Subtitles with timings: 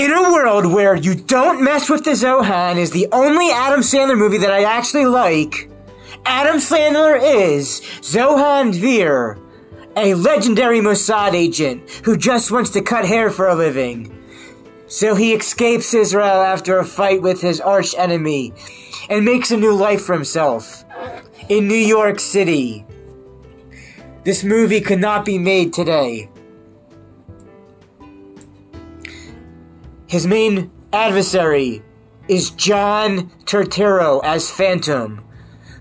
[0.00, 4.16] In a world where You Don't Mess with the Zohan is the only Adam Sandler
[4.16, 5.70] movie that I actually like,
[6.24, 9.38] Adam Sandler is Zohan Dvir,
[9.98, 14.10] a legendary Mossad agent who just wants to cut hair for a living.
[14.86, 18.54] So he escapes Israel after a fight with his arch enemy
[19.10, 20.82] and makes a new life for himself
[21.50, 22.86] in New York City.
[24.24, 26.30] This movie could not be made today.
[30.10, 31.82] His main adversary
[32.26, 35.24] is John Turturro as Phantom,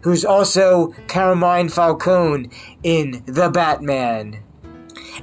[0.04, 2.52] who's also Carmine Falcone
[2.84, 4.44] in The Batman.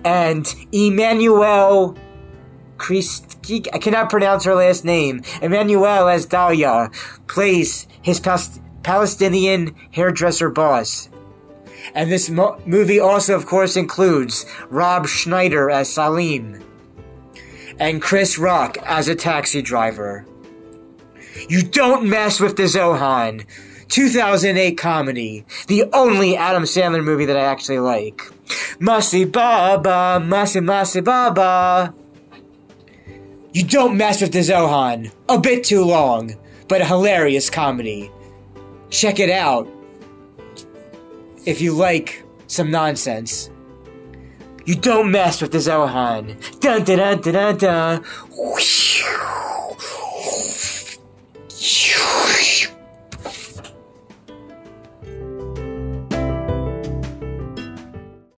[0.04, 1.96] And Emmanuel
[2.78, 3.36] Christ
[3.72, 5.22] I cannot pronounce her last name.
[5.40, 6.92] Emmanuel as Dalia
[7.28, 11.08] plays his pas- Palestinian hairdresser boss.
[11.94, 16.60] And this mo- movie also, of course, includes Rob Schneider as Salim
[17.78, 20.26] and Chris Rock as a taxi driver.
[21.48, 23.46] You don't mess with the Zohan.
[23.88, 25.44] 2008 comedy.
[25.68, 28.18] The only Adam Sandler movie that I actually like.
[28.80, 31.94] Masi Baba, Masi Masi Baba.
[33.52, 35.12] You don't mess with the Zohan.
[35.28, 36.34] A bit too long,
[36.68, 38.10] but a hilarious comedy.
[38.90, 39.68] Check it out
[41.44, 43.50] if you like some nonsense.
[44.66, 46.34] You don't mess with the Zohan.
[46.58, 48.85] Dun dun dun dun dun dun.